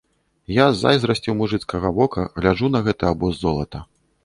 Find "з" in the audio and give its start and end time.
0.71-0.79